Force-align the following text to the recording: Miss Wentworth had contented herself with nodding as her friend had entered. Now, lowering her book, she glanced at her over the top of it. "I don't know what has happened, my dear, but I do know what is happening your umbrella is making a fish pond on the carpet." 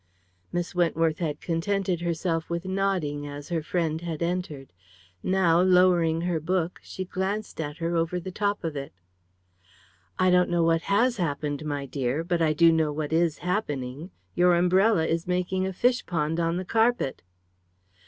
Miss 0.51 0.73
Wentworth 0.73 1.19
had 1.19 1.39
contented 1.41 2.01
herself 2.01 2.49
with 2.49 2.65
nodding 2.65 3.27
as 3.27 3.49
her 3.49 3.61
friend 3.61 4.01
had 4.01 4.23
entered. 4.23 4.73
Now, 5.21 5.61
lowering 5.61 6.21
her 6.21 6.39
book, 6.39 6.79
she 6.81 7.05
glanced 7.05 7.61
at 7.61 7.77
her 7.77 7.95
over 7.95 8.19
the 8.19 8.31
top 8.31 8.63
of 8.63 8.75
it. 8.75 8.93
"I 10.17 10.31
don't 10.31 10.49
know 10.49 10.63
what 10.63 10.81
has 10.95 11.17
happened, 11.17 11.63
my 11.65 11.85
dear, 11.85 12.23
but 12.23 12.41
I 12.41 12.51
do 12.53 12.71
know 12.71 12.91
what 12.91 13.13
is 13.13 13.37
happening 13.45 14.09
your 14.33 14.55
umbrella 14.55 15.05
is 15.05 15.27
making 15.27 15.67
a 15.67 15.71
fish 15.71 16.03
pond 16.07 16.39
on 16.39 16.57
the 16.57 16.65
carpet." 16.65 17.21